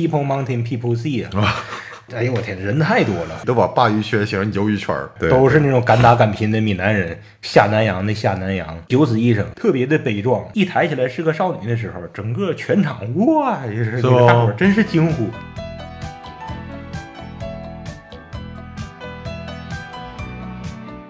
[0.00, 1.64] People Mountain People Sea 啊。
[2.12, 10.44] 哎呦我天，人太多了，都把鲅鱼圈形成鱿鱼圈儿，对，都是那种敢打敢拼的闽南人，下南洋的下南洋，九死一生，特别的悲壮。
[10.52, 15.28] 一抬起来是个少女的时候，整个全场哇，就是大伙真是惊呼。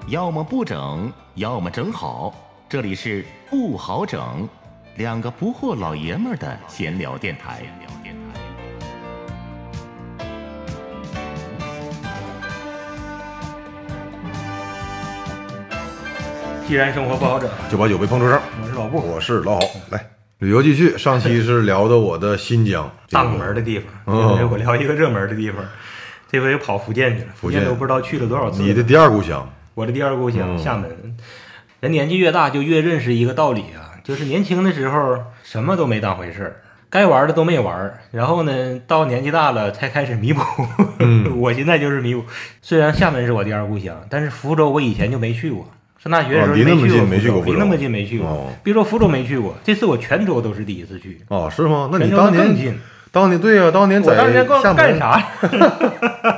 [0.08, 2.34] 要么不整，要么整好。
[2.68, 4.46] 这里是不好整，
[4.96, 7.62] 两个不惑老爷们儿的闲聊电台。
[16.70, 18.40] 既然生活不好整，就把酒杯碰出声。
[18.62, 19.60] 我是老布，我是老好。
[19.90, 20.06] 来，
[20.38, 20.96] 旅游继续。
[20.96, 23.86] 上期是聊的我的新疆 大门的地方，
[24.38, 25.64] 这回我聊一个热门的地方。
[26.30, 28.62] 这回又跑福建去了，福建都不知道去了多少次。
[28.62, 31.16] 你的第二故乡，我的第二故乡厦门。
[31.80, 36.56] 人年纪越大，就越认识一个道理啊，就是年轻的时候什么都没当回事儿，
[36.88, 37.98] 该玩的都没玩。
[38.12, 40.40] 然后呢，到年纪大了才开始弥补。
[41.34, 42.22] 我现在就是弥补。
[42.62, 45.68] 虽然厦门是我第二故乡，但是福州我以前就没去过。
[46.02, 48.50] 上大学的时候离那么近没去过，离那么近没去过。
[48.62, 51.20] 别说福州没去过，这次我泉州都是第一次去。
[51.28, 51.90] 哦，是吗？
[51.92, 52.78] 那你当年，
[53.12, 54.16] 当年对呀，当年在
[54.62, 55.22] 厦门干啥？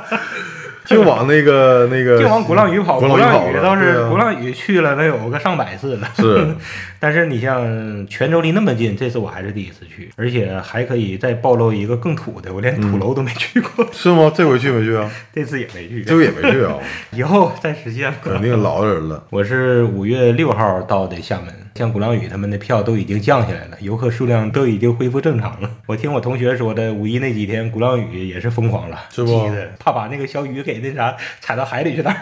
[0.93, 3.01] 就往那个 那个，就往鼓浪屿跑。
[3.01, 6.09] 鼓浪屿倒是鼓浪屿去了，能有个上百次了。
[6.17, 6.55] 是，
[7.01, 13.87] 但是你像泉州离那么近，这次我还是第一次去，而且还可以再暴露一个更土的，我连土楼都没去过。
[13.93, 14.31] 是吗？
[14.35, 15.11] 这回去没去啊？
[15.35, 16.05] 这次也没去。
[16.05, 16.75] 这回也没去啊？
[17.13, 18.13] 以后再实现。
[18.23, 19.25] 肯定老人了。
[19.31, 21.62] 我是五月六号到的厦门。
[21.75, 25.71] 像鼓浪屿他们的票都已经降下来了，游客数量都已经恢复正常了。
[25.87, 29.51] 我听我同学说的，五一那几天鼓浪屿也是疯狂了，是不？
[29.79, 32.15] 怕把那个小雨给那啥踩到海里去了。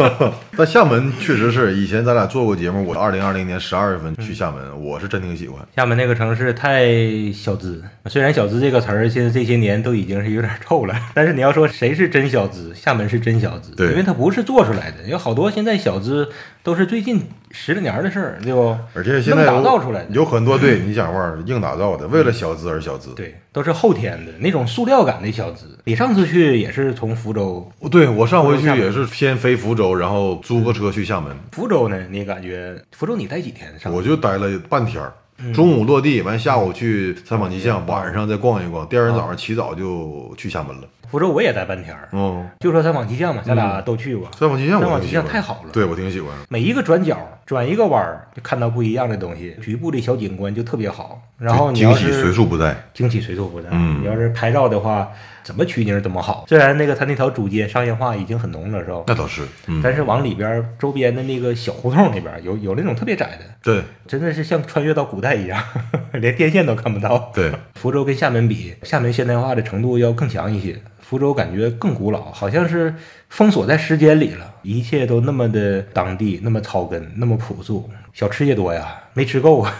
[0.52, 5.60] 那厦门确实是，以前咱俩做过节目，我二零二零年十二月份去厦门，我是真挺喜欢。
[5.76, 6.86] 厦门那个城市太
[7.32, 16.28] 小资，虽然小资这个词儿现在这些年都已经是有点臭了， 但是你要说谁是真小资，厦门是真小资，对，因为它不是做出来的，有好多现在小资
[16.64, 18.74] 都是最近十来年的事儿，对不？
[18.94, 25.78] 而且现在打造出来的有很多，对你讲话硬打造的，为了小资而小资，对，都是后天的那种塑料感的小资。
[25.84, 31.36] 你上次去也是从福州，对我上回去也是先飞福州，然后租个车去厦门。
[31.52, 33.92] 福州呢，你感觉福州你待几天上？
[33.92, 35.12] 我就待了半天儿，
[35.54, 40.88] 中午落地，完下午去三坊七巷，晚上再逛一逛，第二天早上起早就去厦门了。
[41.10, 44.28] 福州我也待半天儿，哦，就说三坊七巷嘛，咱俩都去过。
[44.36, 46.30] 三坊七巷，三坊七巷太好了，对我挺喜欢。
[46.48, 51.20] 每一个转角转一个弯儿，就看到不一样的东西，局部的小景观就特别好。
[51.38, 53.68] 然后你要是惊喜随处不在，惊喜随处不在。
[53.70, 55.08] 嗯，你要是拍照的话，
[55.44, 56.46] 怎么取景怎么好。
[56.48, 59.04] 虽然那个他那条主街商业化已经很浓了，是吧？
[59.06, 59.42] 那倒是，
[59.82, 65.62] 但是往里边周边的那个小胡同里边有有那种特别窄的，对，真的是像穿越到古代一样，
[66.14, 67.30] 连电线都看不到。
[67.34, 70.80] 对， 福州跟厦门比，厦门现代化的程度要更强一些。
[70.98, 72.94] 福州感觉更古老，好像是
[73.28, 79.74] 封锁在时间里了，一切都那么的当地，那么草根，那么朴素，小吃也多呀，没吃够啊。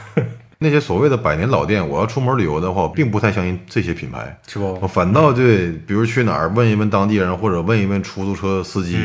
[0.64, 4.78] 那些所谓的百年老店，我要出门旅游的话，我并不太相信这些品牌，是不？
[4.80, 8.96] 我反倒对，比如去哪儿问一问当地人，或者问一问出租车司机，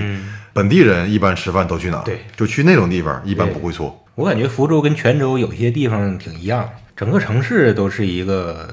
[0.53, 2.01] 本地人一般吃饭都去哪？
[2.03, 4.01] 对，就去那种地方，一般不会错。
[4.15, 8.69] 我感觉福州跟泉州有些地方挺一样，整个城市都是一个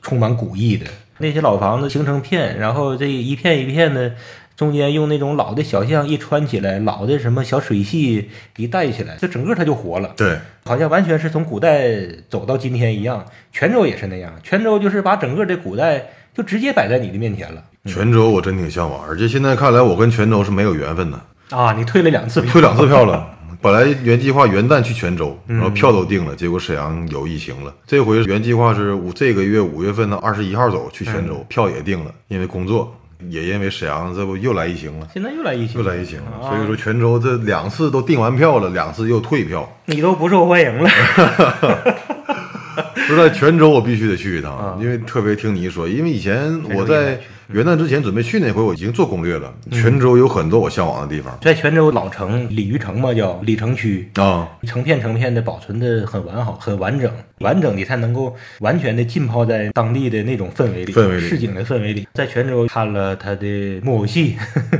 [0.00, 0.86] 充满古意的。
[1.18, 4.10] 那些老房子形成片，然后这一片一片的，
[4.60, 8.28] 中间用那种老的小巷一穿起来，老的什么小水系
[8.58, 10.12] 一带起来，就整个它就活了。
[10.18, 11.88] 对，好像完全是从古代
[12.28, 13.24] 走到今天一样。
[13.50, 17.64] 泉州也是那样，泉州就是把整个的古代就直接摆在你的面前了。
[17.86, 21.18] 泉州我真挺向往，而且现在看来我跟泉州是没有缘分的
[21.56, 21.72] 啊！
[21.72, 23.26] 你退了两次，退两次票了。
[23.62, 27.74] 本来原计划元旦去泉州，然后票都定了，结果沈阳有疫情了。
[27.86, 32.94] 这回原计划是五这个月五月份的二十一号走去泉州，票也定了，因为工作，
[33.28, 35.06] 也因为沈阳这不又来疫情了。
[35.12, 36.26] 现在又来疫情，又来疫情了。
[36.42, 40.88] 所以说泉州这两次都订完票了，两次又退票，你都不受欢迎了。
[43.06, 47.20] 说在泉州我必须得去一趟，因为特别听你一说，因为以前我在。
[47.52, 49.52] 元旦之前准备去那回，我已经做攻略了。
[49.70, 62.06] 泉州有很多我向往的地方，在泉州老城鲤鱼城嘛，叫鲤城区啊，成片成片的保存的很完好，很完整，完整的才能够完全的浸泡在当地的那种氛围里，氛围里，市井的氛围里。
[62.14, 64.36] 在泉州看了他的木偶戏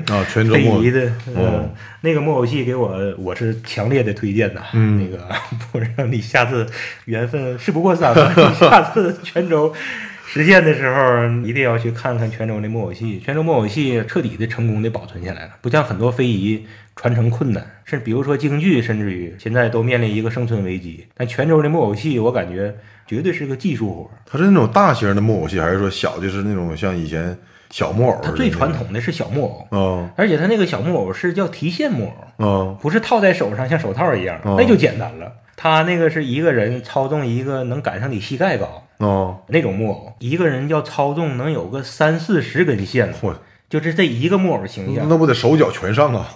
[0.09, 1.69] 啊，泉州 非遗的，嗯，
[2.03, 4.63] 那个木偶戏给我我是强烈的推荐呐。
[4.75, 5.25] 嗯，那个
[5.73, 6.67] 不知道你下次
[7.07, 8.15] 缘分事不过三，
[8.55, 9.73] 下次泉州。
[10.33, 13.19] 实现的时候一定要去看看泉州的木偶戏。
[13.19, 21.05] 泉州木偶戏彻底的成功的保存下来了，不像很多非遗传承困难，是比如说京剧，甚至于现在都面临一个生存危机。
[21.17, 22.73] 但泉州的木偶戏，我感觉
[23.09, 24.11] 绝对是个技术活。
[24.25, 27.37] 它是那种大型的木偶戏，还是说小就是那种像以前
[27.71, 28.21] 小木偶？
[28.23, 32.07] 它最传统的是小木偶，哦而且它那个小木偶是叫提线木
[32.37, 35.33] 偶，哦不是套在手上像手套一样，哦那就简单了。
[35.57, 43.35] 他那个是一个人操纵一个能赶上你膝盖高哦，那种木偶，一个人要操纵能有个三四十根线，嚯，
[43.69, 45.07] 就是这一个木偶形象。
[45.09, 46.29] 那不得手脚全上啊？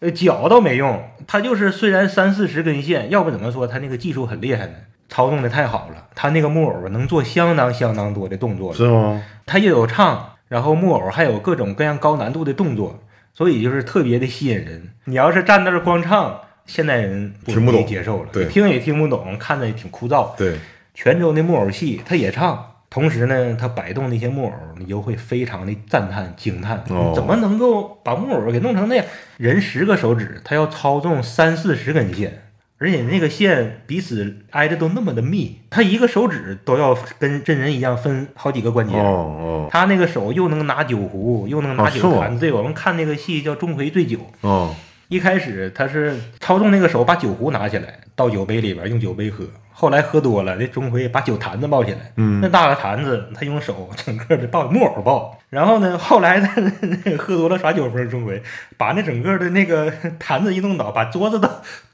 [0.00, 4.72] 呃，脚倒没用，他就是虽然三四十根线，要不怎么说他那个技术很厉害呢？
[5.08, 9.22] 操纵的太好了，他那个木偶能做相当相当多的动作，是吗？
[9.44, 13.00] 他又有唱，然后木偶还有各种各样高难度的动作，
[13.34, 14.90] 所以就是特别的吸引人。
[15.06, 20.28] 你要是站那儿光唱，现代人不容易听不懂接受了，对听也听不懂，看着也挺枯燥。
[20.38, 20.56] 对，
[20.94, 29.06] 泉州的木偶戏他也唱，同时呢，他摆动那些木偶，你就会非常的赞叹惊叹，哦怎么能够把木偶给弄成那样？
[29.36, 32.44] 人十个手指，他要操纵三四十根线。
[32.82, 38.94] 而且那个线彼此挨着都那么的密，他一个手指都要跟真人一样分好几个关节。
[38.96, 42.40] 哦哦他那个手又能拿酒壶，又能拿酒坛子。
[42.40, 44.74] 对，我们看那个戏叫《钟馗醉酒》，哦
[45.08, 49.44] 一开始他是操纵那个手把酒壶拿起来，倒酒杯里边用酒杯喝。
[49.80, 55.38] 后来喝多了，这钟馗把酒坛子抱起来，嗯那大个坛子他用手 整个的抱木偶抱。
[55.48, 58.38] 然后呢， 后来他那个喝多了耍酒疯，钟馗
[58.76, 59.90] 把那整个的那个
[60.20, 61.48] 坛子一弄倒，把桌子都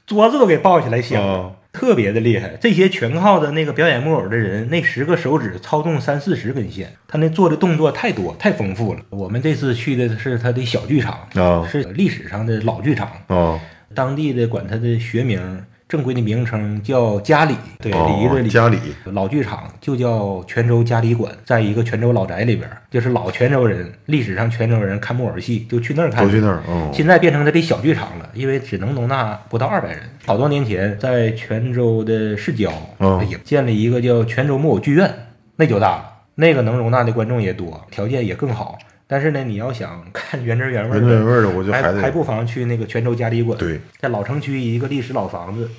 [0.05, 1.27] 桌子都给抱起来响了。
[1.27, 8.99] 哦特别的厉害，这些全靠的那个表演木偶的人，那十个手指操纵三四十根线，他那做的动作太多太丰富了。
[9.11, 13.59] 我们这次去的是他的小剧场，哦是历史上的老剧场，哦
[13.93, 15.39] 当地的管他的学名，
[15.87, 18.49] 正规的名称叫嘉里，对，礼仪的哦，礼。
[18.49, 26.29] 家里老剧场就叫泉州嘉里馆，在一个泉州老宅里边，就是老泉州人，历史上泉州人看木偶戏就去那儿看都。
[26.29, 29.99] 去那儿哦现在变成它的小剧场了，因为只能容纳不到二百人。
[30.25, 35.09] 好多年前，在泉州的市郊，哦也建了一个叫泉州木偶剧院，
[35.55, 36.03] 那就大了，
[36.35, 38.77] 那个能容纳的观众也多，条件也更好。
[39.07, 43.79] 但是呢，你要想看 原汁原味的，原汁原味的，我就还还还不妨去那个泉州嘉里馆，对。
[43.99, 45.69] 在老城区一个历史老房子。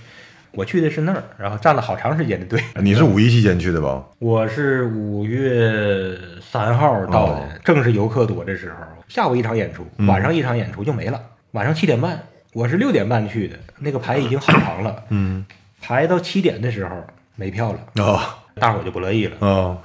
[0.53, 2.59] 我去的是那儿，然后站了好长时间的队。
[2.77, 4.03] 你是五一期间去的吧？
[4.19, 8.77] 我是五月三号到的，哦正是游客多的时候。
[9.09, 11.21] 下午一场演出，嗯晚上一场演出就没了。
[11.53, 12.19] 晚上七点半，
[12.55, 15.05] 我是六点半去的，那个排已经好长了。
[15.11, 15.45] 嗯
[15.83, 16.97] 排到七点的时候
[17.37, 19.79] 没票了，啊大伙就不乐意了，啊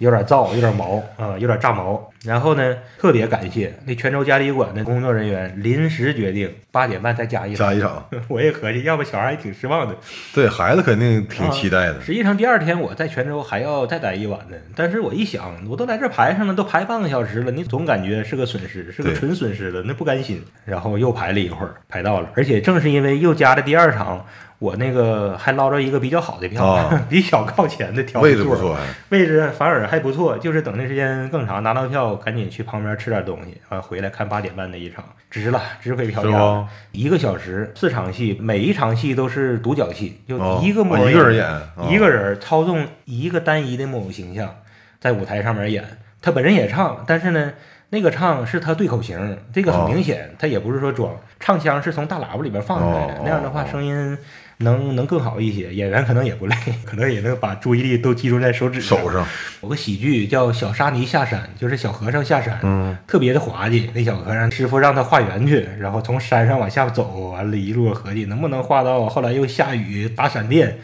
[0.00, 2.10] 有点燥，有点毛啊、有点炸毛。
[2.24, 7.68] 然后呢，特别感谢那泉州嘉里馆的工作人员临时决定八点半再加一场。
[7.68, 9.94] 加一场， 我也合计，要不小孩还挺失望的。
[10.34, 12.00] 对孩子肯定挺期待的。
[12.02, 20.42] 实际上第二天我在泉州还要再待一晚呢，但是我一想，我都来这排上了，都排半个小时了，你总感觉是个损失，是个纯损失了，那不甘心。
[20.66, 24.26] 然后又排了一会儿，排到了，而且正是因为又加了第二场，
[24.60, 36.68] 我那个还捞着一个比较好的票， 啊比较靠前的挑座位置不错，还位置反而还不错，就是等的时间更长，拿到票赶紧去旁边吃点东西，啊，回来看八点半的一场，值了，值回票价。
[36.92, 41.46] 一个小时四场戏，每一场戏都是独角戏，就哦一个木偶啊一个人演
[41.88, 44.54] 一个人操纵一个单一的木偶形象，
[45.00, 45.82] 在舞台上面演。
[46.22, 47.50] 他本人也唱，但是呢，
[47.90, 49.84] 那个唱是他对口型，这个哦。
[49.84, 54.16] 很明显，他也不是说装，唱腔是从大喇叭里边放出来的哦，那样的话哦声音
[54.58, 56.54] 能能更好一些，演员可能也不累，
[56.84, 59.26] 可能也能把注意力都集中在手指手上，
[59.62, 63.90] 有个喜剧叫《小沙弥下山》，就是小和尚下山，嗯，特别的滑稽。
[63.94, 70.78] 那小和尚师傅让他化缘去，然后从山上往下走，完了一路合计能不能化到，后来又下雨打闪电，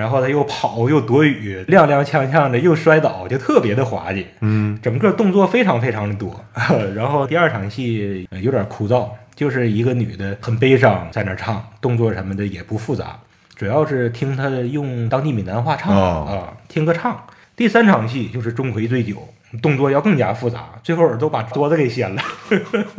[0.00, 4.26] 然后他又跑又躲雨，踉踉跄跄的又摔倒，就特别的滑稽。
[4.40, 6.42] 嗯，整个动作非常非常的多。
[6.96, 13.20] 然后第二场戏呃有点枯燥，就是一个女的很悲伤在那唱，动作什么的也不复杂，
[13.54, 17.22] 主要是听她用当地闽南话唱、哦啊，听个唱。
[17.54, 19.28] 第三场戏就是钟馗醉酒，
[19.60, 22.22] 动作要更加复杂，最后都把桌子给掀了，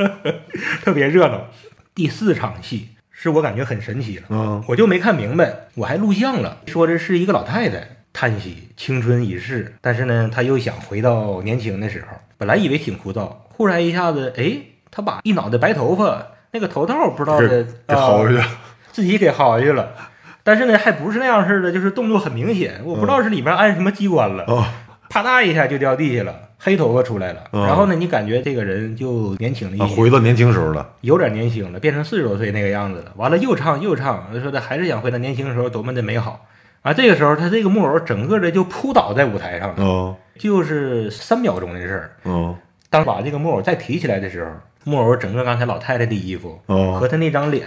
[0.85, 1.47] 特别热闹。
[1.95, 2.89] 第四场戏
[3.21, 12.17] 是我感觉很神奇了，嗯，我就没看明白，我还录像了，说这是一个老太太叹息青春已逝，但是呢，她又想回到年轻的时候。
[12.39, 14.57] 本来以为挺枯燥，忽然一下子，哎，
[14.89, 18.29] 她把一脑袋白头发那个头套不知道给的给薅下。
[18.29, 18.47] 去啊了，
[18.91, 19.93] 自己给薅下去了。
[20.41, 24.65] 但是呢，还不是那样式的，就是动作很明显，我不知道是里面按什么机关了，哦，
[25.09, 27.43] 啪嗒一下就掉地下了，黑头发出来了。
[27.51, 27.65] 嗯。
[27.65, 33.11] 然后呢，你感觉这个人就年轻了一啊，些，回到年轻时候了，有点年轻了，变成四十多岁那个样子了。
[33.15, 36.45] 完了又唱又唱，说的还是想回到年轻的时候多么的美好。
[36.83, 42.11] 啊，这个时候他这个木偶整个的就扑倒在舞台上了，嗯就是三秒钟的事儿。
[42.25, 42.55] 嗯
[42.89, 44.51] 当把这个木偶再提起来的时候，
[44.83, 46.97] 木偶整个刚才老太太的衣服哦。
[46.99, 47.65] 和她那张脸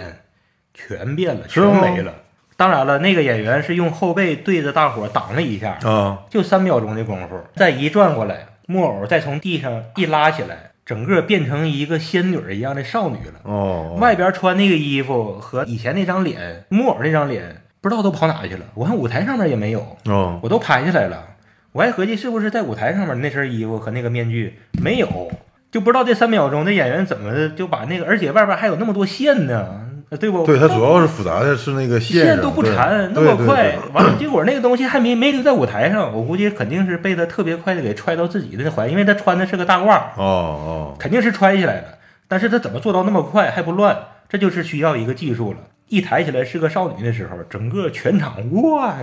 [0.73, 2.13] 全变了，全没了，
[2.57, 13.39] 当然了，那个演员是用后背对着大伙挡了一下，啊，就三秒钟的功夫，再一转过来，木偶再从地上一拉起来，整个变成一个仙女一样的少女了。
[13.43, 18.65] 哦，外边穿那个衣服和以前那张脸，木偶那张脸不知道都跑哪去了。
[18.73, 21.23] 我看舞台上面也没有，哦，我都拍下来了。
[21.71, 25.31] 我还合计是不是在舞台上面那身衣服和那个面具没有，
[25.71, 29.84] 就不知道这三秒钟那演员怎么就把那个，而且外边还有那么多线呢，
[30.19, 30.45] 对不？
[30.45, 41.87] 对，它主要是复杂的是那个上线都不缠，那么快，完了，结果那个东西还没没留在舞台上，我估计肯定是被他特别快的给揣到自己的那怀，因为他穿的是个大褂，哦哦，肯定是揣起来了。
[42.27, 43.97] 但是他怎么做到那么快还不乱？
[44.27, 45.57] 这就是需要一个技术了。
[45.87, 48.95] 一抬起来是个少女的时候，整个全场哇，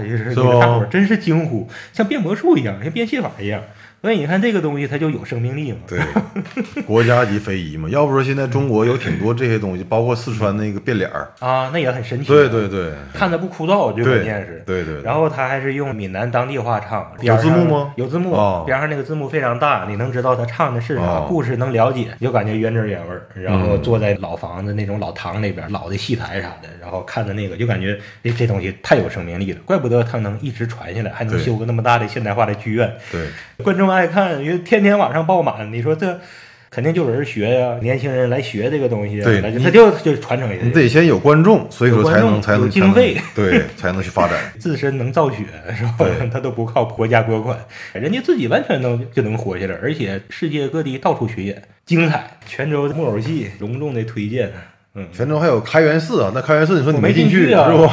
[0.60, 3.62] 大伙儿真是惊呼，像变魔术一样，像变戏法一样。
[4.02, 5.78] 所以你看这个东西它就有生命力嘛。
[5.86, 6.00] 对，
[6.82, 12.26] 国家级非遗嘛，要不说现在中国有挺多这些东西，包括四川那个变脸儿，啊，那也很神奇。
[12.26, 14.60] 对对对看着不枯燥，最对关键是。
[14.66, 23.22] 对对，然后他还是用闽南当地话唱，有字幕吗有字幕，哦边上那个字幕非常大，你能知道他唱的是啥，哦故事能了解，就感觉原汁原味儿。
[23.34, 33.28] 然后坐在老房子那种老堂里边，老的戏台啥的，然后看着那个，就感觉这这东西太有生命力了，怪不得他能一直传下来，还能修个那么大的现代化的剧院，对
[33.64, 36.18] 观众爱看，因为天天晚上爆满，你说这。
[36.74, 44.38] 肯定就有人学呀，年轻人来学这个东西啊，对他就就传承下去，你得先有观众，所以说才能才能经费 对，才能去发展。
[44.58, 45.44] 自身能造血
[45.76, 46.06] 是吧？
[46.32, 47.58] 他都不靠国家拨款，
[47.92, 52.38] 人家自己完全能就能活下来，而且世界各地到处巡演，精彩。
[52.46, 54.50] 泉州木偶戏隆重的推荐，
[54.94, 57.86] 嗯，泉州还有开元寺啊，那开元寺你说你我没进去啊是不？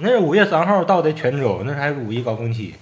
[0.00, 2.72] 那是五月三号到的泉州，那还是五一高峰期，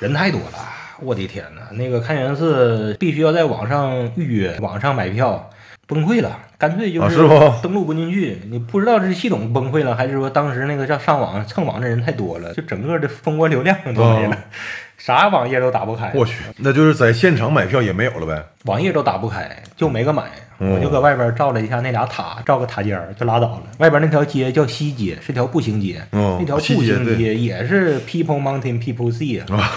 [0.00, 0.58] 人太多了，
[1.00, 1.62] 我的天呐！
[1.72, 5.50] 那个开元寺必须要在网上预约，网上买票。
[5.88, 7.18] 崩溃了，干脆就啊是
[7.62, 8.38] 登录不进去。
[8.50, 14.38] 你不知道是系统崩溃了，还是说当时那个叫上网蹭网的人太多了，就整个的蜂窝流量都没了，哦
[14.98, 16.10] 啥网页都打不开。
[16.12, 18.44] 我去，那就是在现场买票也没有了呗。
[18.64, 20.24] 网页都打不开，就没个买。
[20.58, 23.62] 嗯我就搁外边照了一下那俩塔，照个塔尖儿就拉倒了。
[23.78, 26.02] 外边那条街叫西街，是条步行街。
[26.10, 29.70] 嗯那条步行街也是 People Mountain People Sea 啊。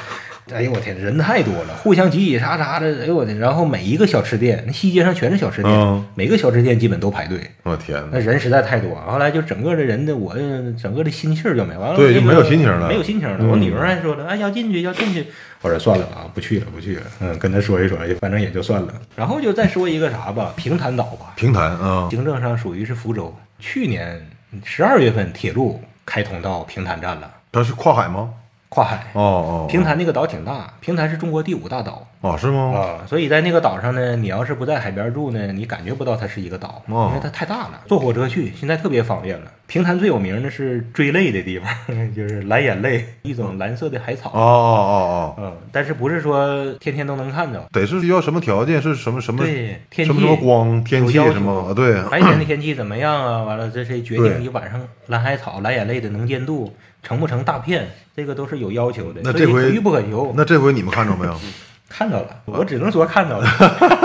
[0.52, 2.88] 啊，哎呦我天，人太多了，互相挤挤啥啥的。
[3.02, 7.40] 哎呦我天，然后每一个小吃店，那西街上全是小吃店，嗯每个小吃店基本都排队。
[7.64, 8.10] 我天哪！
[8.14, 10.36] 那人实在太多，后来就整个的人的我
[10.82, 13.38] 整个的心气儿就没完了，对就没有心情了没有心情了。
[13.40, 15.26] 嗯我女儿还说了，哎，要进去要进去，
[15.62, 18.94] 我说算了啊，不去了不去了，嗯，跟她说一说，反正也就算了。
[19.16, 24.26] 然后就再说一个啥吧，平潭岛吧，平潭啊，行政上属于是福州，去年
[24.64, 28.30] 十二月份铁路开通到平潭站了，它是跨海吗？
[28.70, 29.08] 跨海。
[29.14, 32.74] 哦哦，平潭那个岛挺大，平潭是中国第五大岛哦是吗？
[32.76, 37.82] 啊，所以在那个岛上呢，你要是不在海边住呢，你感觉不到它是一个岛，哦因为它太大了。
[37.88, 39.52] 坐火车去，现在特别方便了。
[39.68, 41.70] 平潭最有名的是追泪的地方，
[42.16, 44.32] 就是蓝眼泪，一种蓝色的海草。
[44.32, 47.60] 哦哦哦哦嗯，但是不是说天天都能看到？
[47.60, 48.82] 哦，得是需要什么条件？
[48.82, 51.70] 是什么什么对，天气什么什么光天气什么？
[51.70, 53.44] 啊对，白天的天气怎么样啊？
[53.44, 56.74] 完了，这是决定你晚上蓝海草、蓝眼泪的能见度
[57.04, 59.22] 成不成大片，这个都是有要求的。
[59.24, 60.34] 那这回可遇不可求。
[60.36, 61.36] 那这回你们看着没有？
[61.90, 63.48] 看到了，我只能说看到了。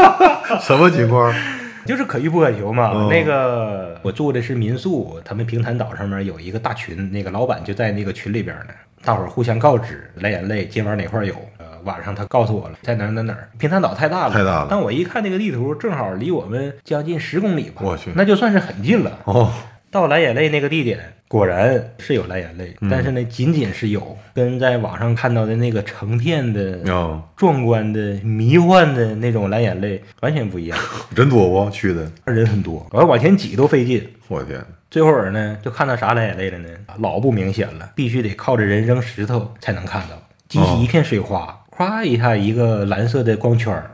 [0.61, 1.33] 什么情况？
[1.85, 2.89] 就是可遇不可求嘛。
[2.89, 8.73] 哦那个我住的是民宿，他们平潭岛上面有一个大群，那个老板就在那个群里边呢，
[9.05, 11.35] 大伙儿互相告知蓝眼泪今晚哪块有。
[11.59, 13.51] 呃，晚上他告诉我了，在哪儿哪儿哪儿。
[13.59, 19.19] 平潭岛太大了，太大了但我一看那个地图，正好离我们将近十公里吧，我去那就算是很近了。
[19.25, 19.53] 哦，
[19.95, 20.99] 到蓝眼泪那个地点，
[21.29, 30.77] 果然是有蓝眼泪，嗯但是呢，仅仅是有，跟在网上看到的那个成片的、哦，壮观的、迷幻的那种蓝眼泪完全不一样。
[31.15, 31.71] 人多不？
[31.71, 34.05] 去的，人很多，我要往前挤都费劲。
[34.27, 34.61] 我天，
[34.91, 36.69] 最后儿呢，就看到啥蓝眼泪了呢？
[36.99, 40.21] 老不明显了，必须得靠着人扔石头才能看到。
[40.49, 43.93] 激起一片水花，咵一下一个蓝色的光圈儿，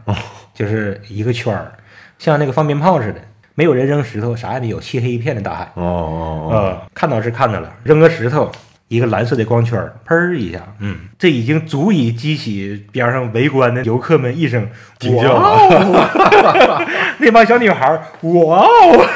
[0.55, 1.73] 就是一个圈儿，
[2.19, 3.21] 像那个放鞭炮似的。
[3.61, 5.65] 没有人扔石头，啥也没有，漆黑一片的大海。
[5.75, 8.51] 哦哦哦，呃，看到是看到了，扔个石头，
[8.89, 14.67] 一个蓝色的光圈儿，砰儿一下，嗯，这已经足以激起边上围观的游客们一声
[14.99, 16.87] 惊叫哇哦！
[17.21, 19.07] 那帮小女孩儿，哇哦！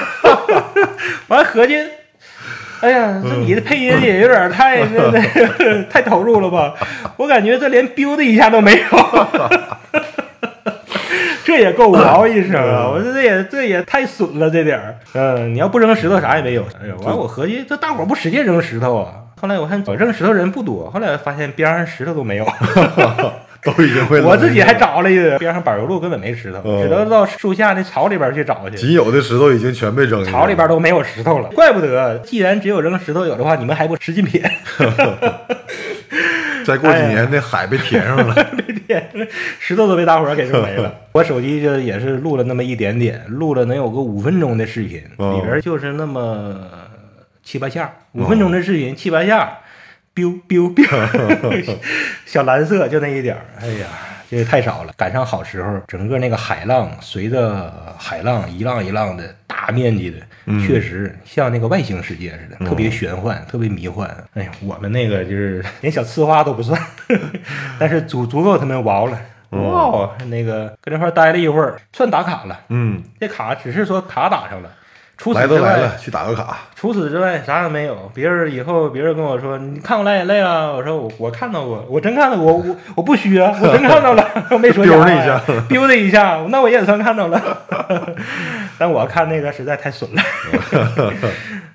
[1.29, 1.75] 完了合计，
[2.83, 6.75] 哎呀，这你的配音也有点太那那太投入了吧？
[7.17, 8.87] 我感觉这连 biu 的一下都没有。
[11.55, 12.91] 这也够哇哦一声啊！
[12.91, 14.97] 我说这也这也太损了，这点儿。
[15.13, 16.63] 嗯，你要不扔石头啥也没有。
[16.83, 19.13] 哎呦，完我合计这大伙儿不使劲扔石头啊。
[19.41, 22.45] 后来我看我扔石头人不多，后来发现边上石头都没有，
[23.63, 28.77] 都已经会 冷我自己还找了一个，边上柏油路根本没石头，哦只能到树下那草里边去找去。
[28.77, 32.19] 仅有的石头已经全被扔了草里边都没有石头了，怪不得。
[32.19, 34.43] 既然只有扔石头有的话，你们还不使劲撇？
[36.67, 39.07] 再过几哎年那海被填上了， 被填
[39.61, 40.93] 石头都被大伙儿给弄没了。
[41.13, 46.69] 我手机就也是录了那么一点点，录了能有个五分钟的视频，哦里边就是那么
[47.43, 49.59] 七八下，五分钟的视频七八下
[50.15, 51.77] ，biu biu biu，
[52.25, 53.87] 小蓝色就那一点儿，哎呀。
[54.31, 59.33] 这个太少了，赶上好时候，整个那个海浪随着海浪一浪一浪的
[59.67, 60.19] 大面积的，
[60.67, 64.15] 确实像那个外星世界似的，特别玄幻，特别迷幻。
[64.35, 66.79] 哎呀，我们那个就是 连小呲花都不算，
[67.79, 69.19] 但是足足够他们 wow 了。
[69.51, 72.61] 哇，那个搁这块待了一会儿，算打卡了。
[72.69, 74.71] 嗯，这卡只是说卡打上了，
[75.17, 78.11] 除此之外来都来了，，去打个卡，除此之外啥也没有。
[78.13, 84.29] 别人以后别人跟我说你看过蓝眼泪啊，我说我我看到过，我真看到过，我我我不虚啊， 我真看到了，
[84.59, 87.41] 没说假话丢了一下， 丢了一下，那我也算看到了。
[88.77, 90.23] 但我看那个实在太损了。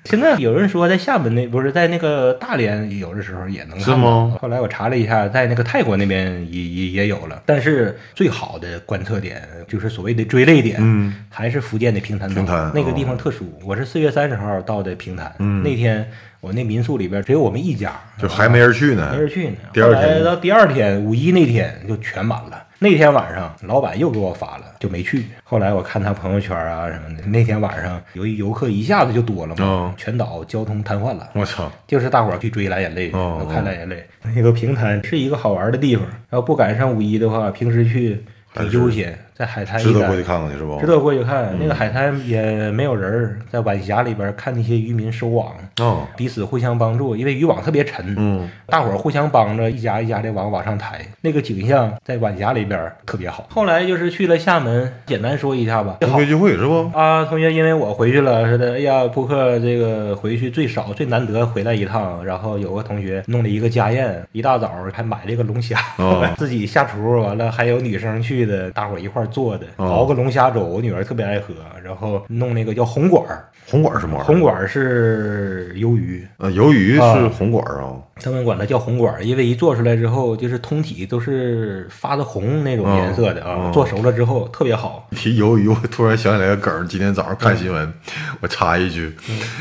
[0.04, 3.84] 现在有人说在厦门那不是在那个大连有的时候也能看到。
[3.84, 4.36] 是吗？
[4.40, 12.34] 后来我查了一下，在那个泰国那边也也也有了，但是最好的观测点就是所谓的追泪点，嗯，还是福建的平潭岛。
[12.34, 13.46] 平潭那个地哦方特殊。
[13.64, 16.10] 我是四月三十号到的平潭，嗯那天
[16.40, 19.56] 我那民宿里边只有我们一家，就还没人去呢没，人去呢。
[19.72, 22.66] 第二天到第二天五一那天就全满了。
[22.82, 25.26] 那天晚上，老板又给我发了，就没去。
[25.44, 31.28] 后来我看他朋友圈啊什么的，那天晚上由于游客一下子就多了嘛，哦全岛交通瘫痪了。
[31.34, 34.06] 我操，就是大伙儿去追蓝眼泪，哦看蓝眼泪。
[34.34, 40.78] 那个平潭是一个好玩的地方，要不赶上五一的话，平时去挺悠闲，在海滩值得过去看看去是不？
[40.78, 41.56] 值得过去看。
[41.58, 53.46] 那个海滩也没有人儿，在晚霞里边看那些渔民收网，哦，彼此互相帮助，因为渔网特别沉，嗯，大伙儿互相帮着，一家一家的网往上抬，那个景象在晚霞里边特别好。
[53.48, 55.96] 后来就是去了厦门，简单说一下吧。
[56.02, 56.90] 同学聚会是不？
[56.94, 74.26] 啊，同学，因为我回去了，说的，哎呀，扑克这个回去最少最难得回来一趟，然后有个同学弄了一个家宴，一大早还买了一个龙虾，哦 自己下厨，完了还有女生去的，大伙儿一块儿做的，哦熬个龙虾粥，我女儿特别爱喝，然后弄那个叫红管儿，红管是什么玩意儿？
[74.26, 85.08] 红管儿是鱿鱼，呃，鱿鱼啊是红管啊，他们管它叫红管儿，因为一做出来之后，就是通体都是发的红那种颜色的啊，哦做熟了之后特别好。
[85.12, 86.86] 提 鱿鱼，我突然想起来个梗儿。
[86.86, 87.92] 今天早上看新闻，嗯
[88.40, 89.12] 我插一句，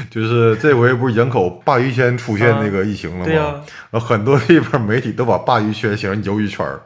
[0.10, 3.62] 就是这回不是营口鲅鱼圈出现那个疫情了吗？
[4.00, 6.80] 很多地方媒体都把鲅鱼圈形成鱿鱼圈儿，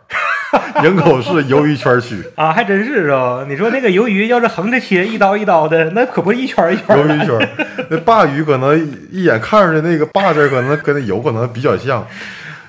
[0.84, 3.46] 营口市鱿鱼圈区，啊，还真是啊！
[3.48, 6.98] 你说那个鱿鱼要是横着切，一刀一刀的，那可不是一圈一圈。
[6.98, 7.50] 鱿鱼圈儿。
[7.90, 8.78] 那鲅鱼可能
[9.12, 12.06] 一眼看上去那个“鲅”字，可能跟那油可能比较像。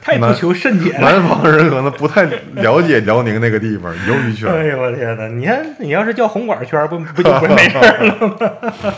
[0.02, 1.00] 太不求甚解了。
[1.00, 4.52] 南方人可能不太了解辽宁那个地方鱿鱼圈。
[4.52, 5.26] 哎呦我天哪！
[5.28, 8.94] 你看，你要是叫红管圈，不不就不是没事儿了吗？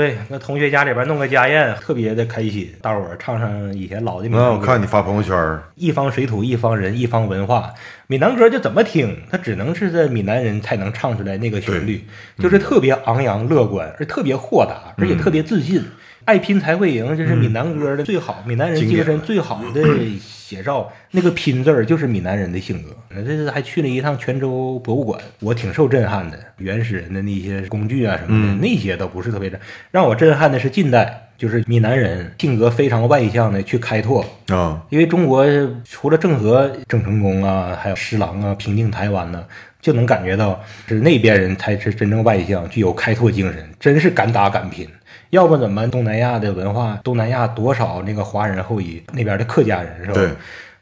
[0.00, 4.58] 对，那同学家里边弄个家宴，特别的开心，大伙儿唱上以前老的闽那南歌。
[4.58, 7.74] 我看你发朋友圈儿，一方水土一方人一方文化，
[8.06, 12.02] 闽南歌就怎么听，它只能是在闽南人才能唱出来那个旋律，
[12.38, 15.84] 就是特别昂扬乐观，而特别豁达，而且特别自信。
[16.30, 19.82] 爱拼才会赢，这是闽南歌的最好，闽南人精神最好的
[20.16, 20.88] 写照。
[21.10, 22.90] 那个拼字儿就是闽南人的性格。
[23.12, 26.38] 这次还去了一趟泉州博物馆，我挺受震撼的。
[26.58, 29.58] 原始人的那些工具啊什么的，那些倒不是特别震，
[29.90, 35.44] 让我震撼的是近代，就是闽南人性格非常外向的去开拓啊，因为中国
[35.84, 39.44] 除了郑和、郑成功啊，还有施琅啊，平定台湾呢，
[39.80, 44.86] 就能感觉到是那边人才是真正外向，具有开拓精神，真是敢打敢拼。
[45.30, 50.14] 要不怎么东南亚的文化，东南亚多少那个华人后裔，那边的客家人是吧？
[50.14, 50.28] 对。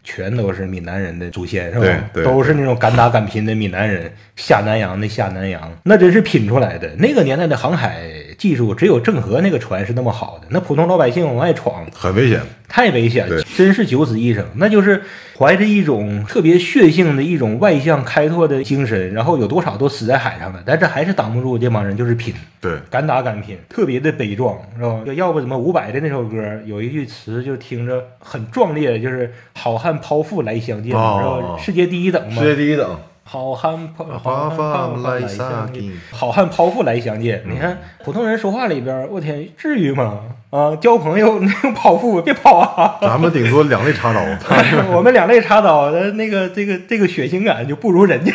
[0.04, 1.80] 全都是闽南人的祖先，是吧？
[1.82, 6.88] 对对都是那种敢打敢拼的闽南人，下南洋的下南洋，那真是拼出来的。
[6.96, 8.06] 那个年代的航海
[8.38, 12.40] 技术，只有郑和那个船是那么好的，那普通老百姓往外闯，很危险。
[12.68, 14.44] 太危险了对，真是九死一生。
[14.56, 15.02] 那就是
[15.38, 25.00] 怀着一种特别血性的一种外向开拓的精神，然后有多少都死在海上了，但这还是挡不住这帮人就是拼，对，敢打敢拼，特别的悲壮，是吧？
[25.14, 31.58] 要不怎么伍佰的那首歌有一句词就听着很壮烈，就是“好汉剖腹来相见”，哦是吧？
[31.58, 32.42] 世界第一等嘛。
[32.42, 33.00] 世界第一等。
[33.30, 37.42] 好汉剖好汉来来相相见见，好汉剖腹来相见。
[37.46, 40.18] 你看普通人说话里边，我天，至于吗？
[40.48, 42.96] 啊，交朋友那种剖腹，别跑啊！
[43.02, 44.24] 咱们顶多两肋插刀，
[44.96, 48.32] 我们两肋插刀的那个这个这个血腥感就不如人家，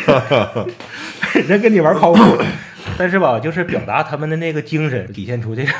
[1.48, 2.38] 人跟你玩剖腹，
[2.96, 5.74] 但是吧，就是表达他们的那个精神，体现出这种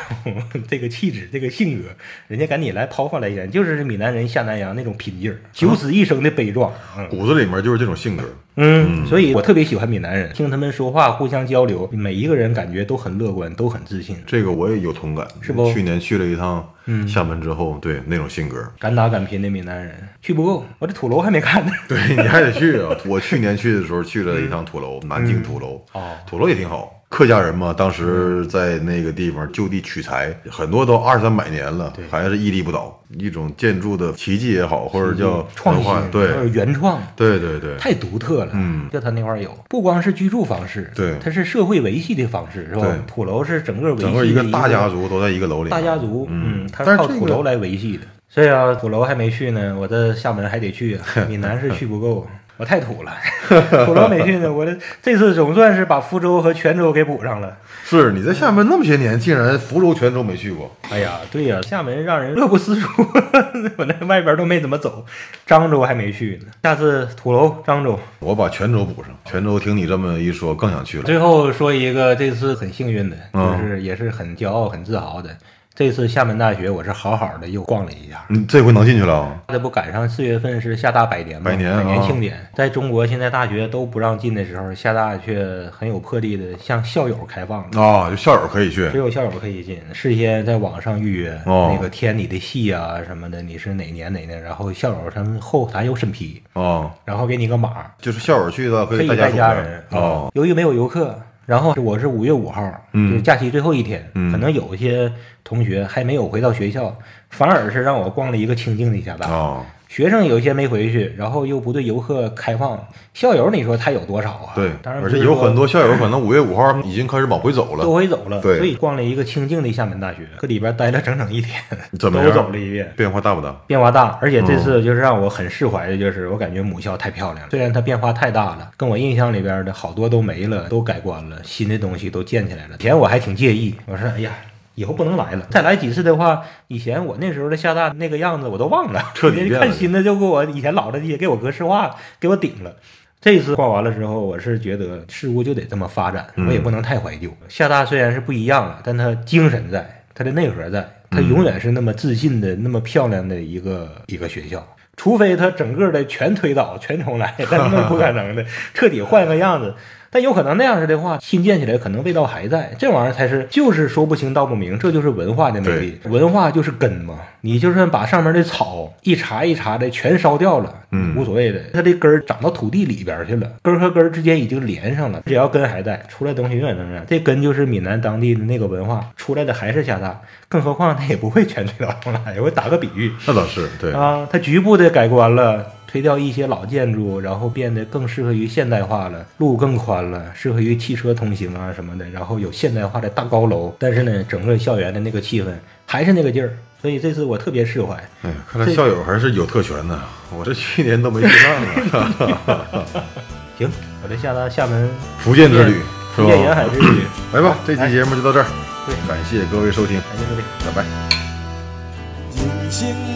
[0.69, 1.89] 这个气质、这个性格，
[2.29, 6.73] 人家赶紧来抛发来言，就是闽南人下南洋那种拼劲儿，九死一生的悲壮。
[6.97, 8.25] 嗯骨子里面就是这种性格。
[8.57, 16.69] 嗯，所以我特别喜欢闽南人，听他们说话，互相交流，每一个人感觉都很乐观，都很自信，这个我也有同感，是不去年去了一趟
[17.09, 19.97] 厦门之后，对那种性格，敢打敢拼的闽南人。
[20.21, 21.73] 去不够，我这土楼还没看呢。
[21.89, 22.97] 对你还得去啊！
[23.07, 27.04] 我去年去的时候去了一趟土楼，南京土楼，哦土楼也挺好。
[27.15, 36.49] 客家人嘛，当时在那个地方就地取材，很多都二三百年了，还是屹立不倒，一种建筑的奇迹也好，或者叫创新，对。
[36.49, 38.51] 原创，对对对，太独特了。
[38.55, 41.15] 嗯，就他那块儿有，不光是居住方式，对。
[41.21, 42.85] 它是社会维系的方式，是吧？
[43.07, 46.65] 土楼是整个整个一个大家族都在一个楼里，大家族，嗯。
[46.65, 48.03] 嗯，它是靠土楼来维系的。
[48.29, 52.27] 所以啊，土楼还没去呢，我这厦门还得去啊， 闽南是去不够。
[52.57, 53.13] 我太土了，
[53.85, 57.57] 土楼没去呢，我这这次总算是把福州和泉州给补上了。
[57.85, 62.89] 是你在厦门那么些年，竟然福州、泉州没去过，哎呀，对呀、厦门让人乐不思蜀，
[63.77, 65.05] 我在外边都没怎么走，
[65.47, 66.53] 漳州还没去呢。
[66.63, 67.99] 下次土楼、漳州。
[68.21, 69.11] 我把泉州补上。
[69.25, 71.05] 泉州听你这么一说，更想去了。
[71.05, 75.37] 最后说一个这次很幸运的，嗯就是也是很骄傲、很自豪的。
[75.77, 79.43] 这次厦门大学我是好好的又逛了一下，嗯，这回能进去了啊？
[79.49, 87.83] 这不赶上四月份是厦大百年吗，百年啊庆典，在中国现在大学都不让进的时候，厦大却很有魄力的向校友开放了。
[87.83, 99.83] 啊，就校友可以去只有校友可以进，事先在网上预约，哦那个填你的系啊什么的，你是哪年哪年，然后校友他们后台有审批，啊，然后给你个码，就是校友去的可可以带家人。
[99.91, 103.11] 哦，由于没有游客，然后我是五月五号，嗯。
[103.11, 104.33] 就是假期最后一天，嗯。
[104.33, 106.97] 可能有一些同学还没有回到学校，
[107.31, 109.29] 反而是让我逛了一个清静的一下大。
[109.29, 114.51] 啊，学生有一些没回去，然后又不对游客开放，校友你说他有多少啊？
[114.57, 121.61] 对，当然而且有很多校友可能五月五号已经开始往回走都了，回走了，对所以逛了一个清静的厦门大学，搁里边待了整整一天，
[121.97, 122.93] 怎么样都走了一遍。
[122.97, 123.53] 变化大不大？
[123.69, 127.51] 变化大，而且这嗯次就是让我很释怀的，就是我感觉母校太漂亮了。
[127.53, 132.75] 虽然它变化太大了，跟我印象里边的好多都没了，都改观了，新的东西都建起来了。
[132.81, 134.33] 以前我还挺介意，我说哎呀，
[134.75, 142.75] 以后不能来了，再来几次的话，以前我那时候的厦大那个样子我都忘了， 彻底 变了看新的就给我以前老的也给我格式化，给我顶了。
[143.21, 147.31] 这次画完了之后，我是觉得事物就得这么发展，我也不能太怀旧。
[147.49, 154.67] 厦大虽然是不一样了，但它精神在，它的内核在，它永远是那么自信的、那么漂亮的一个一个学校。
[154.97, 159.75] 除非它整个的全推倒、全重来，但那是不可能的， 彻底换个样子。
[160.15, 165.99] 但有可能那样式的话，新建起来可能味道还在，这玩意儿才是就是说不清道不明，这就是文化的魅力。
[166.05, 177.05] 文化就是根嘛，你就算把上面的草一茬一茬的全烧掉了，嗯无所谓的，它的根儿长到土地里边去了，根和根之间已经连上了，只要根还在，出来的东西永远能这样。
[177.09, 182.41] 这根就是闽南当地的那个文化，出来的还是厦大，更何况它也不会全推倒重来。
[182.41, 195.47] 我打个比喻，那倒是对，啊，它局部的改观了，推掉一些老建筑，然后变得更适合于现代化了，路更宽了，适合于汽车通行啊什么的，然后有现代化的大高楼，但是呢，整个校园的那个气氛
[195.87, 196.51] 还是那个劲儿，
[196.83, 197.95] 所以这次我特别释怀。
[198.23, 199.97] 哎，看来校友还是有特权的，
[200.37, 202.85] 我这去年都没去上啊。
[203.57, 203.71] 行，
[204.03, 204.91] 我这下到厦门
[205.23, 205.83] 福建之旅是
[206.17, 206.69] 福建沿海？
[206.69, 207.03] 之旅，
[207.33, 208.47] 来吧，这期节目就到这儿，
[208.85, 210.43] 对感谢各位收听，感谢各位。
[210.67, 210.73] 拜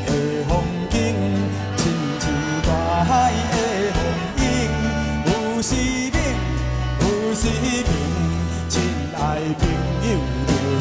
[0.06, 0.17] 拜。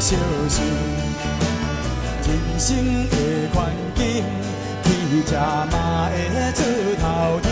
[0.00, 0.16] 小
[0.48, 0.64] 心。
[2.24, 2.76] 人生
[3.08, 3.16] 的
[3.52, 4.22] 环境，
[4.84, 6.16] 去吃嘛会
[6.54, 6.62] 出
[7.00, 7.46] 头天，